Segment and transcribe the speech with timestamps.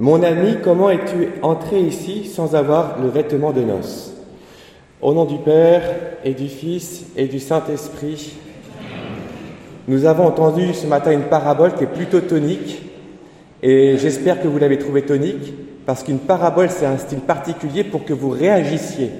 [0.00, 4.14] Mon ami, comment es-tu entré ici sans avoir le vêtement de noces?
[5.02, 5.82] Au nom du Père
[6.24, 8.32] et du Fils et du Saint-Esprit,
[9.88, 12.80] nous avons entendu ce matin une parabole qui est plutôt tonique
[13.62, 15.52] et j'espère que vous l'avez trouvée tonique
[15.84, 19.10] parce qu'une parabole c'est un style particulier pour que vous réagissiez,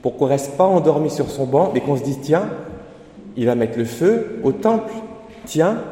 [0.00, 2.48] pour qu'on ne reste pas endormi sur son banc mais qu'on se dise tiens,
[3.36, 4.94] il va mettre le feu au temple,
[5.44, 5.82] tiens,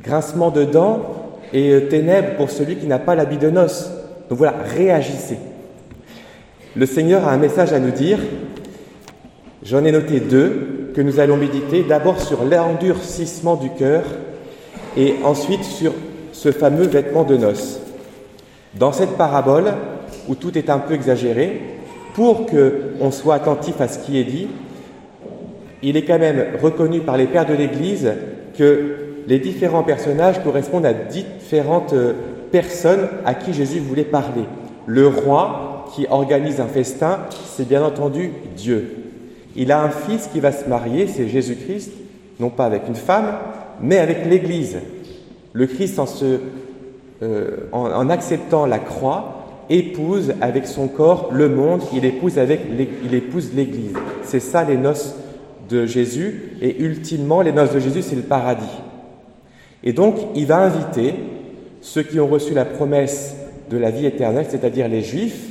[0.00, 1.19] grincement de dents,
[1.52, 3.90] et euh, ténèbres pour celui qui n'a pas l'habit de noces.
[4.28, 5.38] Donc voilà, réagissez.
[6.76, 8.18] Le Seigneur a un message à nous dire.
[9.64, 11.82] J'en ai noté deux que nous allons méditer.
[11.82, 14.04] D'abord sur l'endurcissement du cœur
[14.96, 15.92] et ensuite sur
[16.32, 17.80] ce fameux vêtement de noces.
[18.78, 19.72] Dans cette parabole,
[20.28, 21.60] où tout est un peu exagéré,
[22.14, 24.48] pour qu'on soit attentif à ce qui est dit,
[25.82, 28.12] il est quand même reconnu par les pères de l'Église
[28.56, 32.14] que les différents personnages correspondent à différentes euh,
[32.50, 34.44] personnes à qui Jésus voulait parler.
[34.86, 38.96] Le roi qui organise un festin, c'est bien entendu Dieu.
[39.56, 41.92] Il a un fils qui va se marier, c'est Jésus-Christ,
[42.38, 43.34] non pas avec une femme,
[43.80, 44.78] mais avec l'Église.
[45.52, 46.06] Le Christ, en,
[47.22, 49.36] euh, acceptant la croix,
[49.68, 52.38] épouse avec son corps le monde, il épouse
[53.04, 53.94] il épouse l'Église.
[54.24, 55.14] C'est ça les noces
[55.68, 58.64] de Jésus, et ultimement les noces de Jésus, c'est le paradis.
[59.82, 61.14] Et donc, il va inviter
[61.80, 63.36] ceux qui ont reçu la promesse
[63.70, 65.46] de la vie éternelle, c'est-à-dire les Juifs,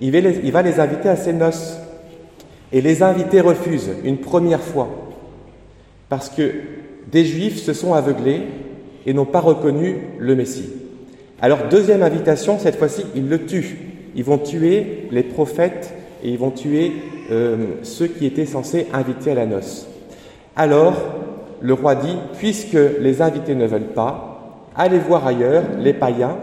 [0.00, 0.12] il
[0.52, 1.76] va, les, inviter à ses noces.
[2.72, 4.88] Et les invités refusent une première fois,
[6.08, 6.52] parce que
[7.10, 8.42] des Juifs se sont aveuglés
[9.06, 10.70] et n'ont pas reconnu le Messie.
[11.42, 13.78] Alors, deuxième invitation, cette fois-ci, ils le tuent.
[14.14, 15.92] Ils vont tuer les prophètes
[16.22, 16.92] et ils vont tuer
[17.30, 19.88] euh, ceux qui étaient censés inviter à la noce.
[20.54, 21.19] Alors,
[21.60, 26.36] le roi dit, puisque les invités ne veulent pas, allez voir ailleurs les païens,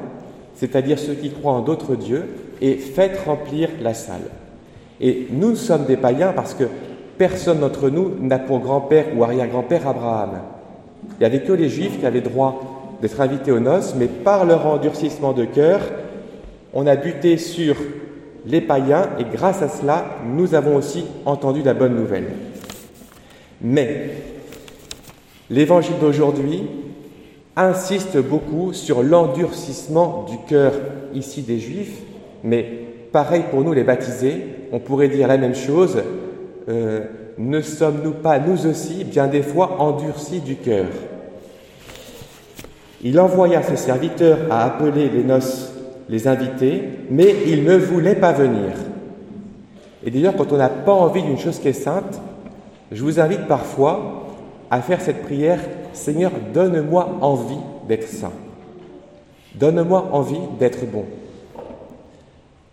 [0.55, 2.25] c'est-à-dire ceux qui croient en d'autres dieux,
[2.61, 4.29] et faites remplir la salle.
[4.99, 6.65] Et nous sommes des païens parce que
[7.17, 10.41] personne d'entre nous n'a pour grand-père ou arrière-grand-père Abraham.
[11.03, 14.45] Il n'y avait que les Juifs qui avaient droit d'être invités aux noces, mais par
[14.45, 15.81] leur endurcissement de cœur,
[16.73, 17.75] on a buté sur
[18.45, 22.27] les païens et grâce à cela, nous avons aussi entendu la bonne nouvelle.
[23.61, 24.09] Mais
[25.49, 26.63] L'évangile d'aujourd'hui
[27.55, 30.73] insiste beaucoup sur l'endurcissement du cœur
[31.13, 32.01] ici des Juifs,
[32.43, 32.65] mais
[33.11, 36.03] pareil pour nous les baptisés, on pourrait dire la même chose,
[36.69, 37.05] euh,
[37.37, 40.87] ne sommes-nous pas nous aussi bien des fois endurcis du cœur?
[43.03, 45.73] Il envoya ses serviteurs à appeler les noces
[46.09, 48.71] les invités, mais ils ne voulaient pas venir.
[50.05, 52.21] Et d'ailleurs, quand on n'a pas envie d'une chose qui est sainte,
[52.91, 54.26] je vous invite parfois
[54.69, 55.59] à faire cette prière,
[55.93, 58.33] Seigneur, donne-moi envie d'être saint.
[59.55, 61.05] Donne-moi envie d'être bon.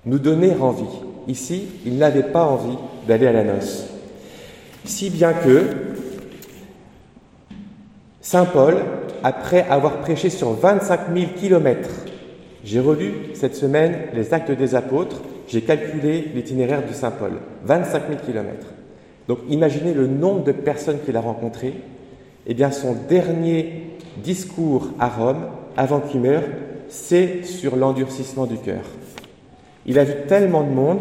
[0.04, 0.84] Nous donner envie.
[1.28, 3.86] Ici, il n'avait pas envie d'aller à la noce.
[4.84, 5.62] Si bien que
[8.20, 8.76] Saint Paul,
[9.22, 11.90] après avoir prêché sur 25 000 kilomètres,
[12.64, 17.32] j'ai relu cette semaine les actes des apôtres, j'ai calculé l'itinéraire de Saint Paul,
[17.64, 18.73] 25 000 kilomètres.
[19.28, 21.74] Donc imaginez le nombre de personnes qu'il a rencontrées.
[22.46, 23.90] Eh bien, son dernier
[24.22, 25.46] discours à Rome,
[25.76, 26.42] avant qu'il meure,
[26.88, 28.82] c'est sur l'endurcissement du cœur.
[29.86, 31.00] Il a vu tellement de monde,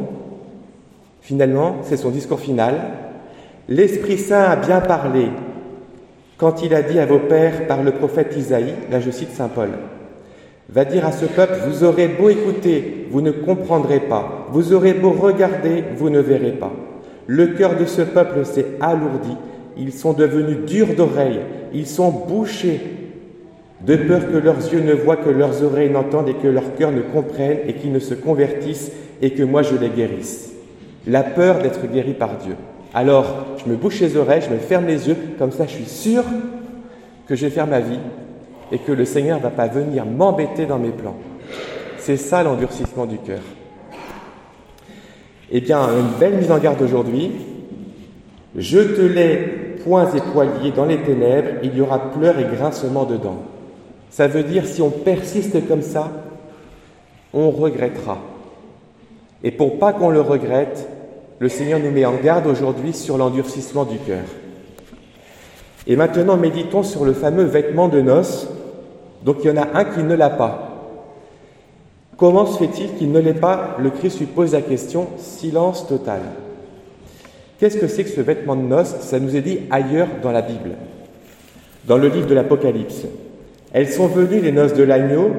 [1.21, 2.75] finalement, c'est son discours final.
[3.67, 5.27] L'Esprit Saint a bien parlé
[6.37, 9.47] quand il a dit à vos pères par le prophète Isaïe, là je cite Saint
[9.47, 9.69] Paul,
[10.67, 14.93] va dire à ce peuple, vous aurez beau écouter, vous ne comprendrez pas, vous aurez
[14.93, 16.73] beau regarder, vous ne verrez pas.
[17.27, 19.35] Le cœur de ce peuple s'est alourdi,
[19.77, 21.39] ils sont devenus durs d'oreilles,
[21.73, 22.81] ils sont bouchés,
[23.81, 26.91] de peur que leurs yeux ne voient, que leurs oreilles n'entendent et que leur cœur
[26.91, 28.91] ne comprenne et qu'ils ne se convertissent
[29.21, 30.53] et que moi je les guérisse.
[31.05, 32.55] La peur d'être guéri par Dieu.
[32.93, 35.85] Alors, je me bouche les oreilles, je me ferme les yeux, comme ça je suis
[35.85, 36.23] sûr
[37.27, 37.99] que je vais faire ma vie
[38.71, 41.15] et que le Seigneur ne va pas venir m'embêter dans mes plans.
[41.97, 43.41] C'est ça l'endurcissement du cœur.
[45.55, 47.29] Eh bien, une belle mise en garde aujourd'hui.
[48.55, 49.37] Je te les
[49.83, 53.37] poings et poiliers dans les ténèbres, il y aura pleurs et grincements dedans.
[54.09, 56.09] Ça veut dire, si on persiste comme ça,
[57.33, 58.17] on regrettera.
[59.43, 60.89] Et pour pas qu'on le regrette,
[61.37, 64.23] le Seigneur nous met en garde aujourd'hui sur l'endurcissement du cœur.
[65.85, 68.47] Et maintenant, méditons sur le fameux vêtement de noces.
[69.23, 70.62] Donc il y en a un qui ne l'a pas.
[72.23, 76.21] Comment se fait-il qu'il ne l'ait pas Le Christ lui pose la question, silence total.
[77.59, 78.95] Qu'est-ce que c'est que ce vêtement de noces?
[79.01, 80.77] Ça nous est dit ailleurs dans la Bible,
[81.85, 83.03] dans le livre de l'Apocalypse.
[83.73, 85.31] Elles sont venues, les noces de l'agneau,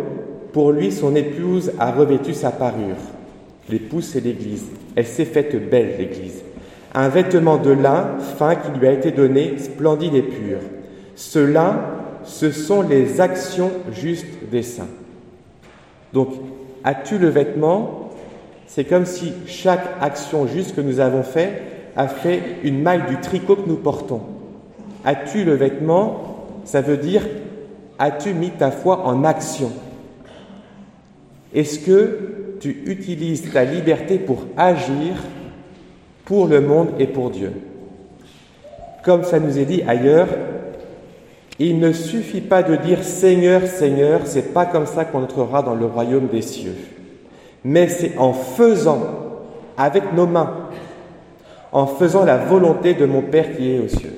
[0.53, 3.01] Pour lui, son épouse a revêtu sa parure.
[3.71, 4.67] L'épouse, c'est l'Église.
[4.95, 6.43] Elle s'est faite belle, l'Église.
[6.93, 10.59] Un vêtement de lin fin qui lui a été donné, splendide et pur.
[11.17, 11.51] Ce
[12.25, 14.85] ce sont les actions justes des saints.
[16.13, 16.29] Donc,
[16.85, 18.11] as-tu le vêtement?
[18.67, 21.63] C'est comme si chaque action juste que nous avons faite
[21.97, 24.21] a fait une maille du tricot que nous portons.
[25.05, 26.47] As-tu le vêtement?
[26.65, 27.23] Ça veut dire
[27.99, 29.71] as-tu mis ta foi en action?
[31.55, 35.15] Est-ce que tu utilises ta liberté pour agir
[36.25, 37.53] pour le monde et pour Dieu?
[39.05, 40.29] Comme ça nous est dit ailleurs,
[41.59, 45.75] il ne suffit pas de dire Seigneur, Seigneur, c'est pas comme ça qu'on entrera dans
[45.75, 46.75] le royaume des cieux.
[47.65, 49.03] Mais c'est en faisant
[49.77, 50.69] avec nos mains,
[51.73, 54.15] en faisant la volonté de mon Père qui est aux cieux.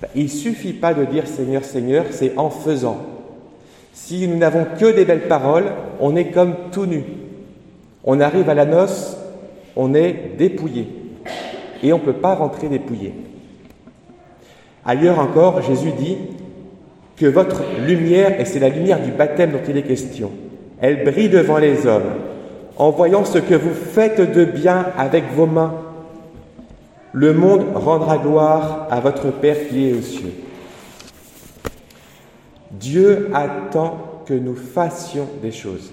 [0.00, 2.98] Ben, il ne suffit pas de dire Seigneur, Seigneur, c'est en faisant.
[3.92, 5.70] Si nous n'avons que des belles paroles,
[6.00, 7.04] on est comme tout nu.
[8.04, 9.16] On arrive à la noce,
[9.76, 10.88] on est dépouillé.
[11.82, 13.12] Et on ne peut pas rentrer dépouillé.
[14.84, 16.16] Ailleurs encore, Jésus dit
[17.16, 20.30] que votre lumière, et c'est la lumière du baptême dont il est question,
[20.80, 22.10] elle brille devant les hommes,
[22.76, 25.74] en voyant ce que vous faites de bien avec vos mains.
[27.12, 30.32] Le monde rendra gloire à votre Père qui est aux cieux.
[32.72, 35.92] Dieu attend que nous fassions des choses.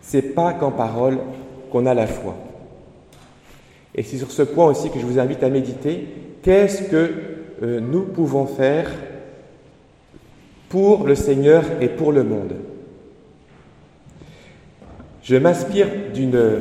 [0.00, 1.18] C'est pas qu'en parole
[1.70, 2.34] qu'on a la foi.
[3.94, 6.08] Et c'est sur ce point aussi que je vous invite à méditer.
[6.46, 7.10] Qu'est-ce que
[7.64, 8.88] euh, nous pouvons faire
[10.68, 12.54] pour le Seigneur et pour le monde?
[15.24, 16.60] Je m'inspire de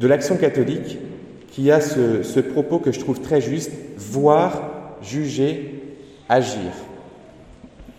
[0.00, 0.96] l'action catholique
[1.50, 5.82] qui a ce, ce, propos que je trouve très juste, voir, juger,
[6.30, 6.72] agir.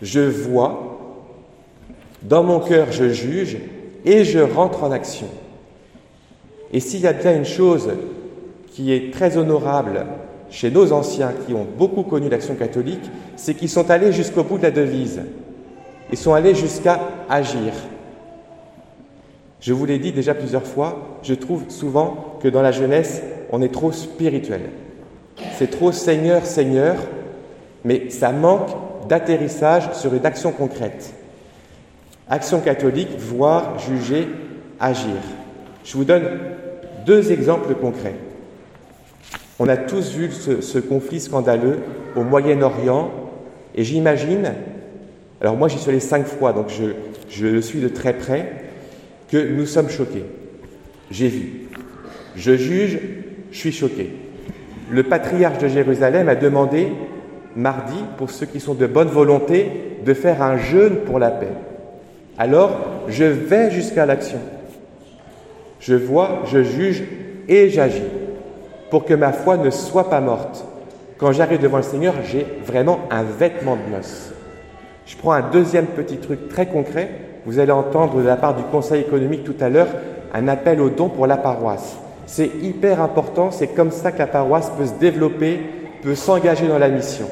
[0.02, 1.20] Je vois,
[2.24, 3.58] dans mon cœur je juge
[4.06, 5.28] et je rentre en action.
[6.74, 7.92] Et s'il y a bien une chose
[8.72, 10.06] qui est très honorable
[10.50, 14.58] chez nos anciens qui ont beaucoup connu l'action catholique, c'est qu'ils sont allés jusqu'au bout
[14.58, 15.22] de la devise.
[16.12, 17.74] Ils sont allés jusqu'à agir.
[19.62, 23.22] Je vous l'ai dit déjà plusieurs fois, je trouve souvent que dans la jeunesse,
[23.52, 24.62] on est trop spirituel.
[25.58, 26.96] C'est trop Seigneur, Seigneur,
[27.86, 28.70] mais ça manque
[29.08, 31.14] d'atterrissage sur une action concrète.
[32.30, 34.28] Action catholique, voir, juger,
[34.80, 35.18] agir.
[35.84, 36.40] Je vous donne
[37.06, 38.16] deux exemples concrets.
[39.64, 41.78] On a tous vu ce, conflit scandaleux
[42.16, 43.12] au Moyen-Orient,
[43.76, 44.54] et j'imagine,
[45.40, 46.94] alors moi j'y suis allé cinq fois, donc je,
[47.30, 48.54] je le suis de très près,
[49.30, 50.26] que nous sommes choqués.
[51.12, 51.68] J'ai vu.
[52.36, 52.98] Je juge,
[53.52, 54.10] je suis choqué.
[54.90, 56.88] Le patriarche de Jérusalem a demandé
[57.56, 59.70] mardi, pour ceux qui sont de bonne volonté,
[60.04, 61.54] de faire un jeûne pour la paix.
[62.40, 62.80] Alors,
[63.10, 64.40] je vais jusqu'à l'action.
[65.80, 67.04] Je vois, je juge
[67.48, 68.02] et j'agis
[68.92, 70.66] pour que ma foi ne soit pas morte.
[71.18, 74.32] Quand j'arrive devant le Seigneur, j'ai vraiment un vêtement de noces.
[75.08, 77.10] Je prends un deuxième petit truc très concret.
[77.46, 79.88] Vous allez entendre de la part du Conseil économique tout à l'heure
[80.34, 81.98] un appel aux dons pour la paroisse.
[82.26, 85.60] C'est hyper important, c'est comme ça que la paroisse peut se développer,
[86.04, 87.28] peut s'engager dans la mission.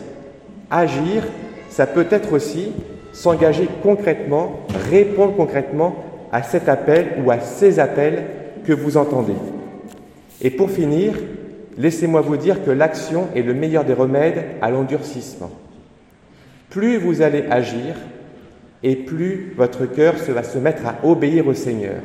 [0.71, 1.23] Agir,
[1.69, 2.71] ça peut être aussi
[3.13, 5.95] s'engager concrètement, répondre concrètement
[6.31, 8.23] à cet appel ou à ces appels
[8.65, 9.35] que vous entendez.
[10.41, 11.13] Et pour finir,
[11.79, 15.49] laissez-moi vous dire que l'action est le meilleur des remèdes à l'endurcissement.
[16.69, 17.95] Plus vous allez agir,
[18.83, 22.01] et plus votre cœur se va se mettre à obéir au Seigneur.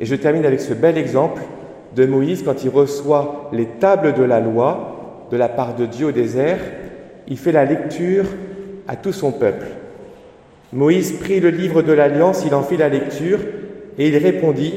[0.00, 1.42] Et je termine avec ce bel exemple
[1.96, 6.06] de Moïse quand il reçoit les tables de la loi de la part de Dieu
[6.06, 6.58] au désert.
[7.28, 8.26] Il fait la lecture
[8.86, 9.66] à tout son peuple.
[10.72, 13.38] Moïse prit le livre de l'Alliance, il en fit la lecture,
[13.96, 14.74] et il répondit,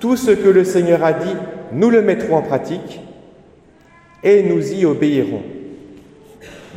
[0.00, 1.34] Tout ce que le Seigneur a dit,
[1.72, 3.00] nous le mettrons en pratique,
[4.22, 5.42] et nous y obéirons.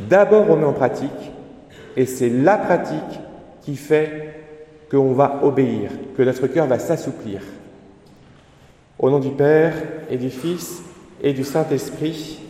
[0.08, 1.10] D'abord on met en pratique,
[1.96, 3.20] et c'est la pratique
[3.62, 4.34] qui fait
[4.90, 7.40] qu'on va obéir, que notre cœur va s'assouplir.
[8.98, 9.74] Au nom du Père
[10.10, 10.82] et du Fils
[11.22, 12.40] et du Saint-Esprit,